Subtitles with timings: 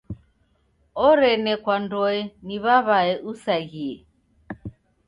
[1.07, 2.15] Orenekwandoe
[2.45, 3.95] ni w'aw'ae usaghie.